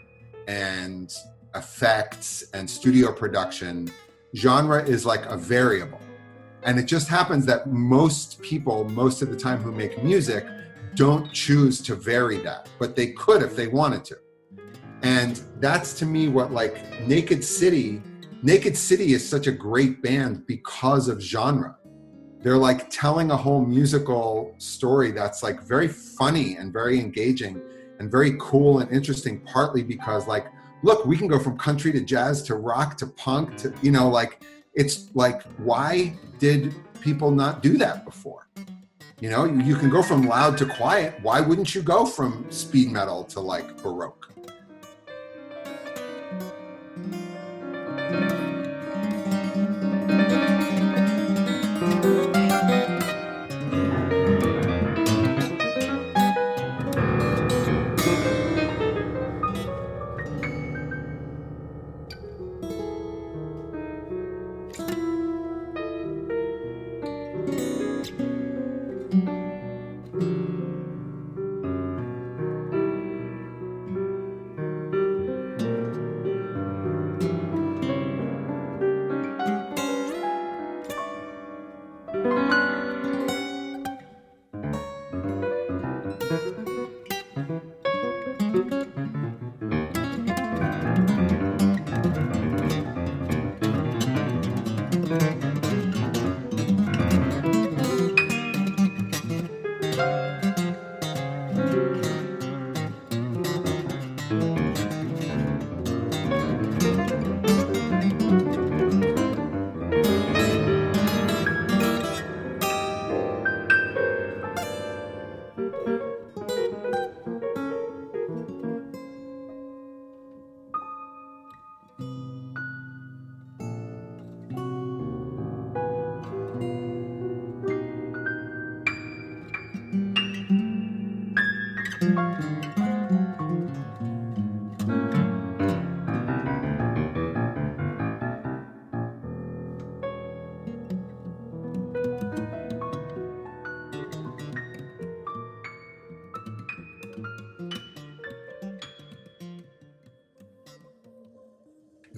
and 0.48 1.14
effects 1.54 2.46
and 2.54 2.70
studio 2.70 3.12
production. 3.12 3.92
Genre 4.38 4.82
is 4.86 5.06
like 5.06 5.26
a 5.26 5.36
variable. 5.36 6.00
And 6.64 6.80
it 6.80 6.86
just 6.86 7.10
happens 7.10 7.46
that 7.48 7.68
most 7.68 8.42
people, 8.42 8.86
most 8.86 9.22
of 9.22 9.30
the 9.30 9.36
time 9.36 9.62
who 9.62 9.74
make 9.74 10.02
music, 10.02 10.48
don't 10.94 11.30
choose 11.34 11.82
to 11.82 11.96
vary 11.96 12.38
that, 12.38 12.70
but 12.80 12.96
they 12.96 13.08
could 13.08 13.42
if 13.42 13.54
they 13.58 13.68
wanted 13.68 14.06
to. 14.06 14.16
And 15.02 15.42
that's 15.60 15.94
to 16.00 16.06
me 16.06 16.30
what 16.30 16.54
like 16.54 17.02
Naked 17.02 17.44
City, 17.44 18.02
Naked 18.43 18.78
City 18.78 19.13
is 19.13 19.28
such 19.28 19.48
a 19.48 19.52
great 19.52 20.02
band 20.02 20.45
because 20.45 21.08
of 21.08 21.19
genre. 21.19 21.78
They're 22.41 22.58
like 22.58 22.89
telling 22.89 23.32
a 23.32 23.38
whole 23.38 23.65
musical 23.65 24.54
story 24.60 25.12
that's 25.12 25.41
like 25.41 25.63
very 25.63 25.88
funny 25.88 26.58
and 26.58 26.71
very 26.71 27.00
engaging 27.00 27.62
and 28.00 28.12
very 28.12 28.36
cool 28.39 28.80
and 28.80 28.91
interesting, 28.91 29.39
partly 29.41 29.82
because 29.82 30.28
like, 30.28 30.48
look, 30.84 31.06
we 31.06 31.17
can 31.17 31.28
go 31.28 31.39
from 31.39 31.58
country 31.58 31.91
to 31.93 32.02
jazz 32.02 32.43
to 32.43 32.56
rock 32.56 32.98
to 32.98 33.08
punk 33.08 33.58
to, 33.58 33.74
you 33.82 33.91
know, 33.91 34.10
like 34.10 34.43
it's 34.76 35.10
like, 35.15 35.43
why 35.58 36.13
did 36.38 36.76
people 37.02 37.32
not 37.32 37.63
do 37.63 37.78
that 37.78 38.06
before? 38.06 38.48
You 39.21 39.30
know, 39.30 39.45
you, 39.45 39.76
can 39.76 39.89
go 39.89 40.04
from 40.04 40.28
loud 40.28 40.58
to 40.58 40.65
quiet. 40.65 41.15
Why 41.21 41.39
wouldn't 41.39 41.74
you 41.74 41.82
go 41.82 42.06
from 42.06 42.45
speed 42.52 42.91
metal 42.91 43.24
to 43.26 43.39
like 43.39 43.82
baroque? 43.82 44.30
Thank 48.12 48.39
you. 48.39 48.45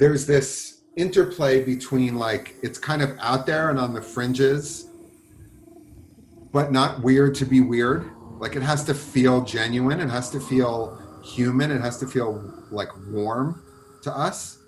There's 0.07 0.25
this 0.25 0.83
interplay 0.95 1.65
between 1.65 2.15
like 2.15 2.55
it's 2.63 2.79
kind 2.79 3.01
of 3.01 3.17
out 3.19 3.45
there 3.45 3.71
and 3.71 3.77
on 3.77 3.93
the 3.93 4.01
fringes 4.01 4.87
but 6.53 6.71
not 6.71 7.03
weird 7.03 7.35
to 7.35 7.45
be 7.45 7.59
weird. 7.59 8.09
Like 8.39 8.55
it 8.55 8.61
has 8.61 8.85
to 8.85 8.93
feel 8.93 9.43
genuine. 9.43 9.99
It 9.99 10.09
has 10.09 10.29
to 10.29 10.39
feel 10.39 10.97
human. 11.21 11.71
It 11.71 11.81
has 11.81 11.97
to 11.97 12.07
feel 12.07 12.53
like 12.71 12.87
warm 13.09 13.61
to 14.03 14.17
us. 14.17 14.59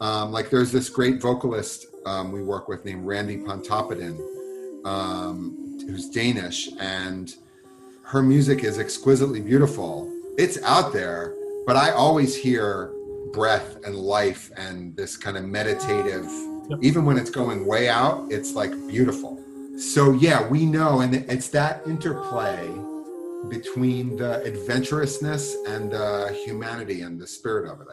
Um, 0.00 0.30
like 0.30 0.50
there's 0.50 0.70
this 0.70 0.88
great 0.88 1.20
vocalist 1.20 1.86
um, 2.06 2.30
we 2.30 2.44
work 2.44 2.68
with 2.68 2.84
named 2.84 3.04
Randi 3.04 3.38
Pontoppidan, 3.38 4.20
um, 4.86 5.80
who's 5.80 6.08
Danish, 6.10 6.68
and 6.78 7.34
her 8.04 8.22
music 8.22 8.62
is 8.62 8.78
exquisitely 8.78 9.40
beautiful. 9.40 10.08
It's 10.38 10.62
out 10.62 10.92
there, 10.92 11.34
but 11.66 11.74
I 11.74 11.90
always 11.90 12.36
hear 12.36 12.92
breath 13.36 13.76
and 13.84 13.94
life 13.94 14.50
and 14.56 14.96
this 14.96 15.14
kind 15.16 15.36
of 15.36 15.44
meditative. 15.44 16.24
Yep. 16.70 16.78
Even 16.80 17.04
when 17.04 17.18
it's 17.18 17.30
going 17.30 17.66
way 17.66 17.88
out, 17.88 18.26
it's 18.32 18.54
like 18.54 18.72
beautiful. 18.88 19.38
So 19.78 20.12
yeah, 20.12 20.48
we 20.48 20.64
know, 20.64 21.02
and 21.02 21.14
it's 21.14 21.48
that 21.48 21.86
interplay 21.86 22.66
between 23.50 24.16
the 24.16 24.42
adventurousness 24.44 25.54
and 25.68 25.92
the 25.92 26.34
humanity 26.46 27.02
and 27.02 27.20
the 27.20 27.26
spirit 27.26 27.70
of 27.70 27.82
it. 27.82 27.88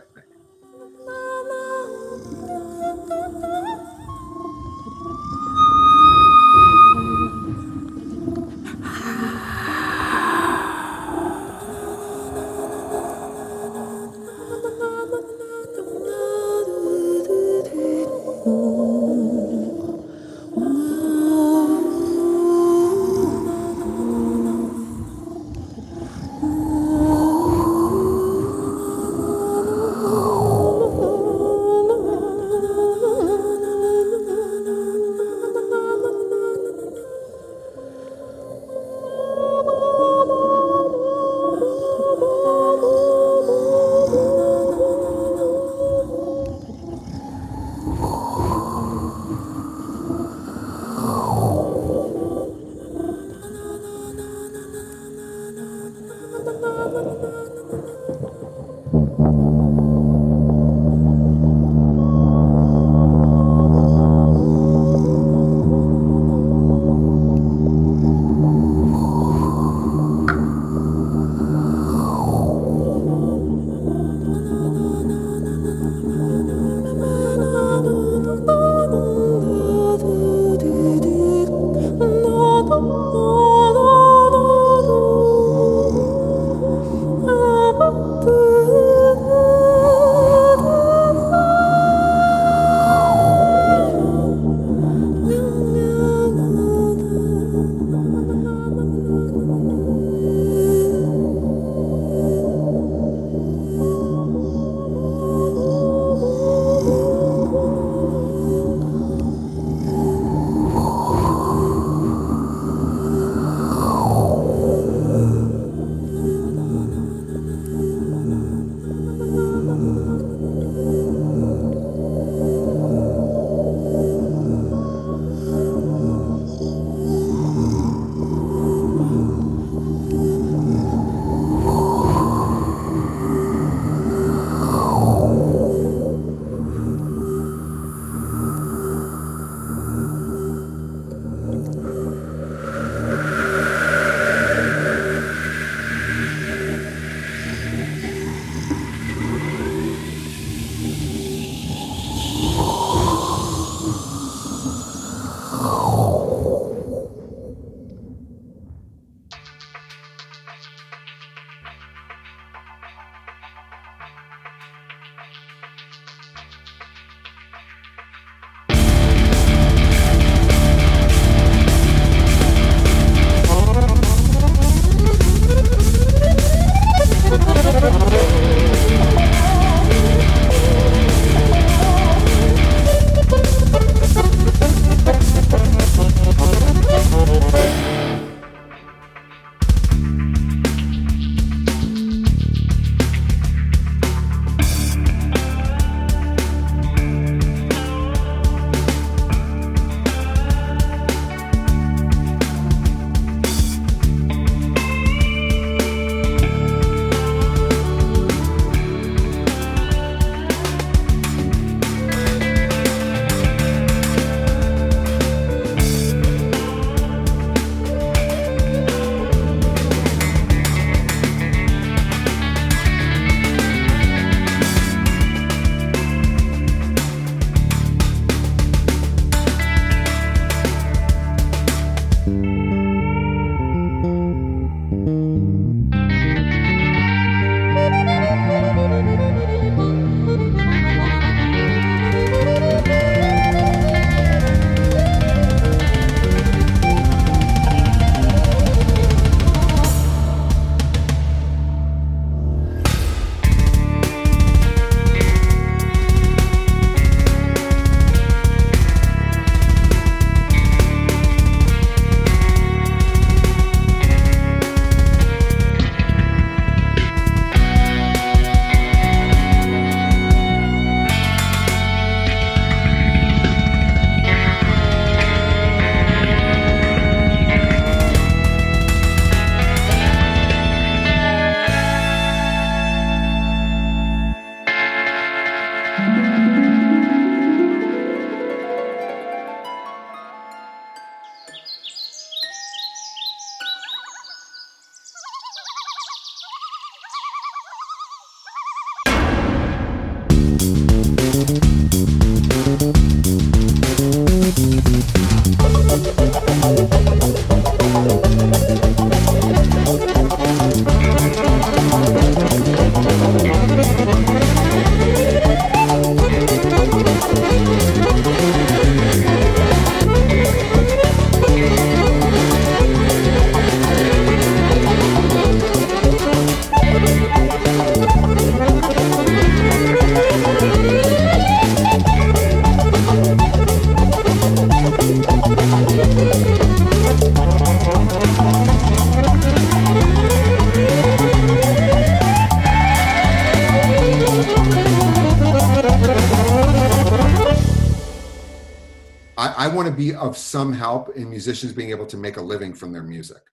Some 350.63 350.71
help 350.71 351.09
in 351.17 351.29
musicians 351.29 351.73
being 351.73 351.89
able 351.89 352.05
to 352.05 352.15
make 352.15 352.37
a 352.37 352.41
living 352.41 352.73
from 352.73 352.93
their 352.93 353.03
music. 353.03 353.43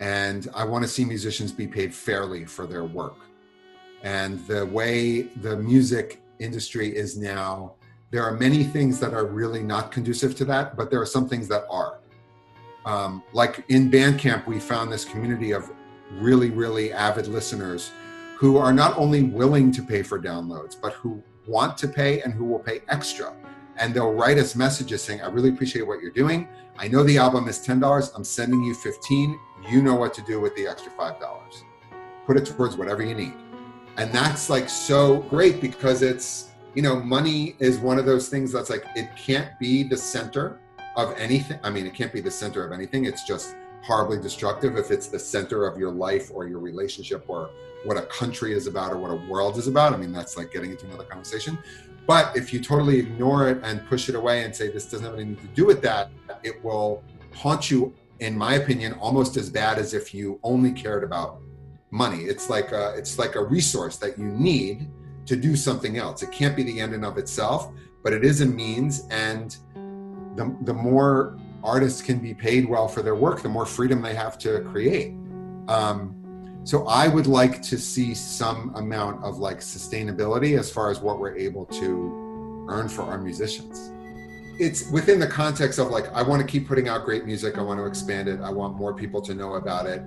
And 0.00 0.48
I 0.54 0.64
want 0.64 0.82
to 0.82 0.88
see 0.88 1.04
musicians 1.04 1.52
be 1.52 1.66
paid 1.66 1.94
fairly 1.94 2.46
for 2.46 2.66
their 2.66 2.84
work. 2.84 3.18
And 4.02 4.38
the 4.46 4.64
way 4.64 5.22
the 5.46 5.58
music 5.58 6.22
industry 6.38 6.96
is 6.96 7.18
now, 7.18 7.74
there 8.10 8.24
are 8.24 8.32
many 8.32 8.64
things 8.64 8.98
that 9.00 9.12
are 9.12 9.26
really 9.26 9.62
not 9.62 9.92
conducive 9.92 10.34
to 10.36 10.46
that, 10.46 10.74
but 10.74 10.90
there 10.90 11.02
are 11.02 11.12
some 11.16 11.28
things 11.28 11.46
that 11.48 11.64
are. 11.68 11.98
Um, 12.86 13.22
like 13.34 13.62
in 13.68 13.90
Bandcamp, 13.90 14.46
we 14.46 14.58
found 14.58 14.90
this 14.90 15.04
community 15.04 15.50
of 15.50 15.70
really, 16.12 16.48
really 16.48 16.94
avid 16.94 17.26
listeners 17.26 17.90
who 18.38 18.56
are 18.56 18.72
not 18.72 18.96
only 18.96 19.24
willing 19.24 19.70
to 19.72 19.82
pay 19.82 20.02
for 20.02 20.18
downloads, 20.18 20.74
but 20.80 20.94
who 20.94 21.22
want 21.46 21.76
to 21.76 21.86
pay 21.86 22.22
and 22.22 22.32
who 22.32 22.46
will 22.46 22.58
pay 22.70 22.80
extra. 22.88 23.34
And 23.80 23.94
they'll 23.94 24.12
write 24.12 24.38
us 24.38 24.54
messages 24.54 25.02
saying, 25.02 25.22
I 25.22 25.28
really 25.28 25.48
appreciate 25.48 25.86
what 25.86 26.00
you're 26.00 26.12
doing. 26.12 26.46
I 26.78 26.86
know 26.86 27.02
the 27.02 27.16
album 27.18 27.48
is 27.48 27.58
$10. 27.66 28.10
I'm 28.14 28.24
sending 28.24 28.62
you 28.62 28.74
15. 28.74 29.40
You 29.70 29.82
know 29.82 29.94
what 29.94 30.12
to 30.14 30.22
do 30.22 30.38
with 30.38 30.54
the 30.54 30.66
extra 30.66 30.92
$5. 30.92 31.62
Put 32.26 32.36
it 32.36 32.46
towards 32.46 32.76
whatever 32.76 33.02
you 33.02 33.14
need. 33.14 33.32
And 33.96 34.12
that's 34.12 34.50
like 34.50 34.68
so 34.68 35.20
great 35.22 35.60
because 35.60 36.02
it's, 36.02 36.50
you 36.74 36.82
know, 36.82 37.00
money 37.00 37.56
is 37.58 37.78
one 37.78 37.98
of 37.98 38.06
those 38.06 38.28
things 38.28 38.52
that's 38.52 38.70
like, 38.70 38.84
it 38.94 39.08
can't 39.16 39.58
be 39.58 39.82
the 39.82 39.96
center 39.96 40.60
of 40.96 41.14
anything. 41.18 41.58
I 41.62 41.70
mean, 41.70 41.86
it 41.86 41.94
can't 41.94 42.12
be 42.12 42.20
the 42.20 42.30
center 42.30 42.64
of 42.64 42.72
anything. 42.72 43.06
It's 43.06 43.24
just 43.24 43.56
horribly 43.82 44.20
destructive 44.20 44.76
if 44.76 44.90
it's 44.90 45.08
the 45.08 45.18
center 45.18 45.66
of 45.66 45.78
your 45.78 45.90
life 45.90 46.30
or 46.32 46.46
your 46.46 46.60
relationship 46.60 47.24
or 47.28 47.50
what 47.84 47.96
a 47.96 48.02
country 48.02 48.52
is 48.52 48.66
about 48.66 48.92
or 48.92 48.98
what 48.98 49.10
a 49.10 49.30
world 49.30 49.56
is 49.56 49.66
about. 49.66 49.94
I 49.94 49.96
mean, 49.96 50.12
that's 50.12 50.36
like 50.36 50.52
getting 50.52 50.70
into 50.70 50.86
another 50.86 51.04
conversation. 51.04 51.58
But 52.10 52.36
if 52.36 52.52
you 52.52 52.58
totally 52.58 52.98
ignore 52.98 53.48
it 53.50 53.60
and 53.62 53.86
push 53.86 54.08
it 54.08 54.16
away 54.16 54.42
and 54.42 54.52
say 54.52 54.68
this 54.68 54.84
doesn't 54.90 55.06
have 55.06 55.14
anything 55.14 55.36
to 55.36 55.54
do 55.54 55.64
with 55.64 55.80
that, 55.82 56.10
it 56.42 56.56
will 56.64 57.04
haunt 57.32 57.70
you, 57.70 57.94
in 58.18 58.36
my 58.36 58.54
opinion, 58.54 58.94
almost 58.94 59.36
as 59.36 59.48
bad 59.48 59.78
as 59.78 59.94
if 59.94 60.12
you 60.12 60.40
only 60.42 60.72
cared 60.72 61.04
about 61.04 61.40
money. 61.92 62.22
It's 62.22 62.50
like 62.50 62.72
a, 62.72 62.94
it's 62.96 63.16
like 63.16 63.36
a 63.36 63.44
resource 63.44 63.96
that 63.98 64.18
you 64.18 64.24
need 64.24 64.90
to 65.26 65.36
do 65.36 65.54
something 65.54 65.98
else. 65.98 66.24
It 66.24 66.32
can't 66.32 66.56
be 66.56 66.64
the 66.64 66.80
end 66.80 66.94
in 66.94 67.04
of 67.04 67.16
itself, 67.16 67.70
but 68.02 68.12
it 68.12 68.24
is 68.24 68.40
a 68.40 68.46
means. 68.46 69.06
And 69.12 69.56
the, 70.34 70.52
the 70.62 70.74
more 70.74 71.38
artists 71.62 72.02
can 72.02 72.18
be 72.18 72.34
paid 72.34 72.68
well 72.68 72.88
for 72.88 73.02
their 73.02 73.14
work, 73.14 73.40
the 73.40 73.48
more 73.48 73.66
freedom 73.66 74.02
they 74.02 74.16
have 74.16 74.36
to 74.38 74.62
create. 74.72 75.14
Um, 75.68 76.19
so 76.64 76.86
I 76.86 77.08
would 77.08 77.26
like 77.26 77.62
to 77.62 77.78
see 77.78 78.14
some 78.14 78.74
amount 78.76 79.24
of 79.24 79.38
like 79.38 79.60
sustainability 79.60 80.58
as 80.58 80.70
far 80.70 80.90
as 80.90 81.00
what 81.00 81.18
we're 81.18 81.36
able 81.36 81.64
to 81.66 82.66
earn 82.68 82.88
for 82.88 83.02
our 83.02 83.18
musicians. 83.18 83.90
It's 84.58 84.90
within 84.90 85.18
the 85.18 85.26
context 85.26 85.78
of 85.78 85.88
like, 85.88 86.12
I 86.12 86.22
want 86.22 86.42
to 86.42 86.46
keep 86.46 86.68
putting 86.68 86.88
out 86.88 87.04
great 87.04 87.24
music. 87.24 87.56
I 87.56 87.62
want 87.62 87.80
to 87.80 87.86
expand 87.86 88.28
it. 88.28 88.40
I 88.40 88.50
want 88.50 88.76
more 88.76 88.92
people 88.92 89.22
to 89.22 89.34
know 89.34 89.54
about 89.54 89.86
it. 89.86 90.02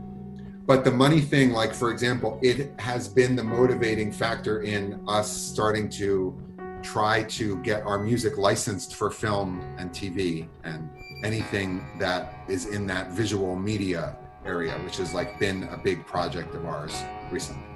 But 0.66 0.86
the 0.86 0.92
money 0.92 1.20
thing, 1.20 1.52
like, 1.52 1.74
for 1.74 1.92
example, 1.92 2.40
it 2.42 2.80
has 2.80 3.10
been 3.10 3.36
the 3.36 3.44
motivating 3.44 4.12
factor 4.12 4.62
in 4.62 5.04
us 5.08 5.30
starting 5.30 5.90
to 5.90 6.40
try 6.84 7.24
to 7.24 7.58
get 7.64 7.82
our 7.84 7.98
music 7.98 8.38
licensed 8.38 8.96
for 8.96 9.10
film 9.10 9.62
and 9.78 9.92
TV 9.92 10.48
and 10.64 10.90
anything 11.26 11.86
that 12.00 12.34
is 12.48 12.68
in 12.68 12.86
that 12.88 13.12
visual 13.12 13.56
media 13.56 14.18
area, 14.46 14.74
which 14.80 14.98
has 14.98 15.14
like 15.14 15.40
been 15.40 15.64
a 15.72 15.78
big 15.78 16.06
project 16.06 16.54
of 16.56 16.66
ours 16.66 17.04
recently. 17.32 17.73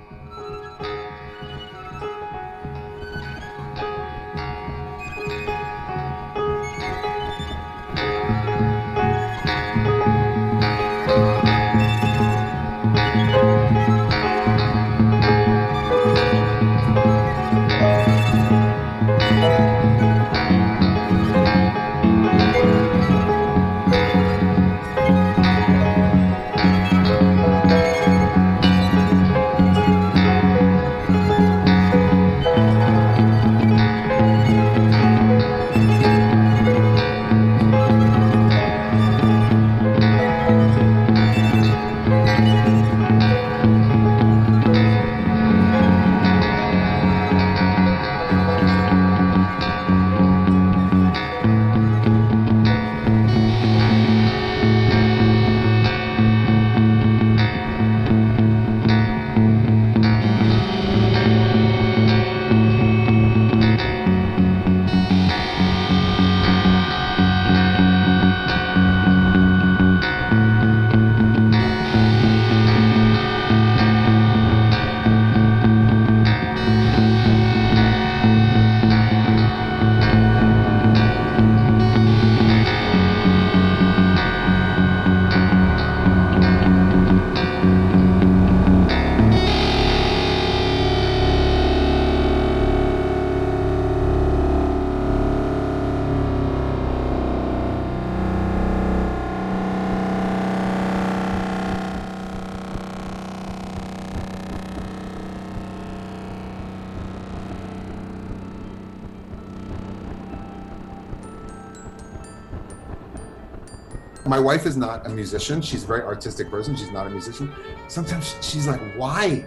My 114.38 114.44
wife 114.44 114.68
is 114.68 114.78
not 114.78 115.04
a 115.08 115.10
musician. 115.10 115.64
She's 115.64 115.84
a 115.84 115.88
very 115.88 116.04
artistic 116.04 116.52
person. 116.52 116.76
She's 116.76 116.92
not 116.92 117.08
a 117.08 117.10
musician. 117.10 117.52
Sometimes 117.88 118.36
she's 118.40 118.68
like, 118.68 118.80
why 118.96 119.44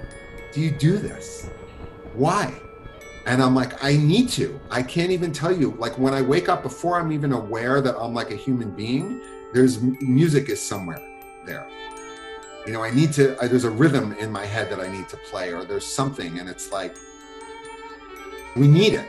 do 0.52 0.60
you 0.60 0.72
do 0.72 0.98
this? 0.98 1.48
Why? 2.14 2.52
And 3.24 3.40
I'm 3.40 3.54
like, 3.54 3.84
I 3.84 3.96
need 3.96 4.30
to. 4.30 4.58
I 4.68 4.82
can't 4.82 5.12
even 5.12 5.30
tell 5.30 5.56
you. 5.56 5.76
Like 5.78 5.96
when 5.96 6.12
I 6.12 6.22
wake 6.22 6.48
up, 6.48 6.64
before 6.64 6.98
I'm 6.98 7.12
even 7.12 7.32
aware 7.32 7.80
that 7.80 7.94
I'm 7.96 8.12
like 8.14 8.32
a 8.32 8.34
human 8.34 8.72
being, 8.72 9.20
there's 9.54 9.80
music 9.80 10.48
is 10.48 10.60
somewhere 10.60 10.98
there. 11.46 11.68
You 12.66 12.72
know, 12.72 12.82
I 12.82 12.90
need 12.90 13.12
to, 13.12 13.40
I, 13.40 13.46
there's 13.46 13.62
a 13.62 13.70
rhythm 13.70 14.14
in 14.14 14.32
my 14.32 14.44
head 14.44 14.70
that 14.70 14.80
I 14.80 14.90
need 14.90 15.08
to 15.10 15.16
play, 15.18 15.54
or 15.54 15.64
there's 15.64 15.86
something, 15.86 16.40
and 16.40 16.48
it's 16.48 16.72
like, 16.72 16.96
we 18.56 18.66
need 18.66 18.94
it. 18.94 19.06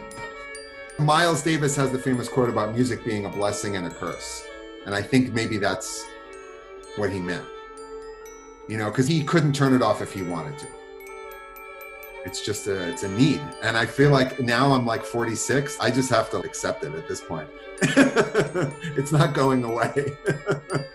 Miles 1.00 1.42
Davis 1.42 1.76
has 1.76 1.92
the 1.92 1.98
famous 1.98 2.30
quote 2.30 2.50
about 2.50 2.76
music 2.76 3.04
being 3.04 3.26
a 3.26 3.30
blessing 3.30 3.78
and 3.78 3.88
a 3.88 3.90
curse. 3.90 4.46
And 4.86 4.96
I 4.96 5.02
think 5.02 5.34
maybe 5.34 5.58
that's 5.58 6.06
what 6.98 7.12
he 7.12 7.20
meant. 7.20 7.46
You 8.68 8.78
know, 8.78 8.90
because 8.90 9.08
he 9.08 9.24
couldn't 9.24 9.54
turn 9.54 9.74
it 9.74 9.82
off 9.82 10.02
if 10.02 10.14
he 10.14 10.22
wanted 10.22 10.58
to. 10.60 10.68
It's 12.26 12.46
just 12.46 12.68
a 12.68 12.90
it's 12.90 13.04
a 13.04 13.10
need. 13.10 13.42
And 13.64 13.76
I 13.76 13.86
feel 13.86 14.12
like 14.12 14.40
now 14.40 14.74
I'm 14.74 14.86
like 14.86 15.04
46. 15.04 15.78
I 15.80 15.90
just 15.90 16.10
have 16.10 16.30
to 16.32 16.38
accept 16.38 16.84
it 16.84 16.94
at 16.94 17.08
this 17.08 17.22
point. 17.22 17.50
it's 17.82 19.12
not 19.12 19.34
going 19.34 19.64
away. 19.64 20.18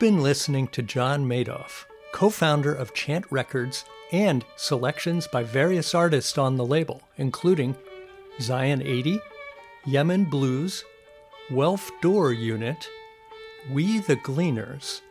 been 0.00 0.22
listening 0.22 0.66
to 0.68 0.80
John 0.80 1.26
Madof, 1.26 1.84
co 2.12 2.30
founder 2.30 2.72
of 2.72 2.94
Chant 2.94 3.26
Records 3.30 3.84
and 4.10 4.46
selections 4.56 5.26
by 5.26 5.42
various 5.42 5.94
artists 5.94 6.38
on 6.38 6.56
the 6.56 6.64
label, 6.64 7.02
including 7.18 7.76
Zion 8.40 8.80
80, 8.80 9.20
Yemen 9.84 10.24
Blues, 10.24 10.86
Welf 11.50 11.90
Door 12.00 12.32
Unit, 12.32 12.88
We 13.70 13.98
the 13.98 14.16
Gleaners, 14.16 15.02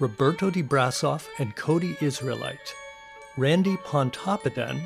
Roberto 0.00 0.50
Di 0.50 0.64
Brasov 0.64 1.28
and 1.38 1.54
Koby 1.54 2.02
Israelite, 2.02 2.74
Randi 3.36 3.76
Pontoppidan, 3.76 4.80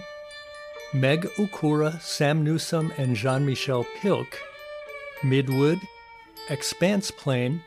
Meg 0.93 1.23
Okura, 1.39 1.99
Sam 2.03 2.45
Newsome, 2.45 2.93
and 2.99 3.17
Jean 3.17 3.47
Michel 3.47 3.87
Pilc, 3.99 4.35
Midwood, 5.23 5.81
Expanse 6.51 7.11
Plane, 7.11 7.63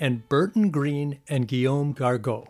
and 0.00 0.28
Burton 0.28 0.70
Greene 0.70 1.18
and 1.28 1.48
Guillaume 1.48 1.94
Gargaud. 1.94 2.48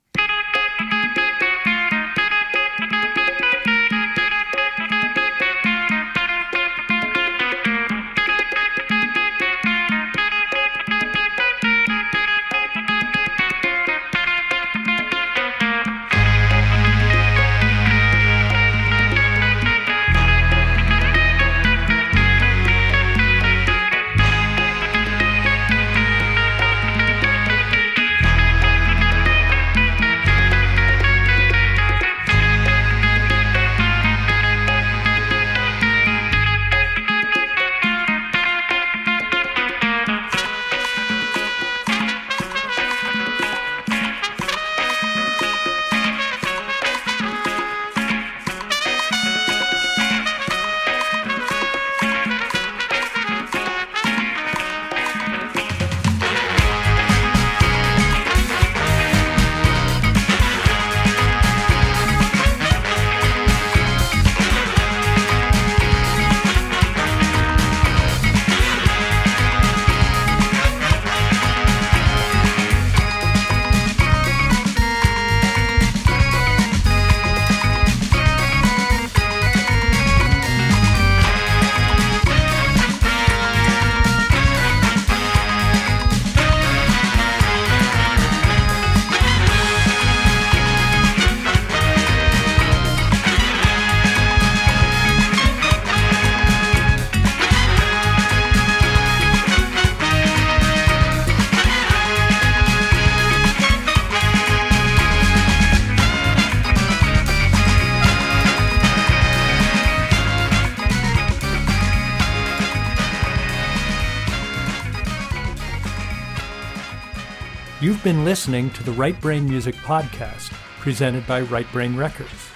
Been 118.11 118.25
listening 118.25 118.69
to 118.71 118.83
the 118.83 118.91
Right 118.91 119.21
Brain 119.21 119.49
Music 119.49 119.77
Podcast, 119.77 120.53
presented 120.81 121.25
by 121.29 121.43
Right 121.43 121.71
Brain 121.71 121.97
Records. 121.97 122.49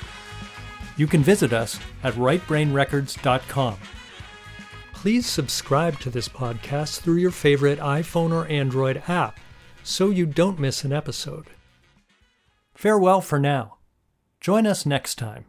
You 0.96 1.07
can 1.07 1.22
visit 1.22 1.52
us 1.52 1.78
at 2.02 2.14
rightbrainrecords.com. 2.14 3.76
Please 4.92 5.26
subscribe 5.26 6.00
to 6.00 6.11
this 6.11 6.28
podcast 6.28 7.02
through 7.02 7.18
your 7.18 7.30
favorite 7.30 7.78
iPhone 7.78 8.32
or 8.32 8.48
Android 8.48 9.00
app 9.07 9.38
so 9.84 10.11
you 10.11 10.26
don't 10.26 10.59
miss 10.59 10.82
an 10.82 10.92
episode. 10.92 11.46
Farewell 12.74 13.20
for 13.20 13.38
now. 13.38 13.76
Join 14.40 14.66
us 14.66 14.84
next 14.84 15.18
time. 15.20 15.44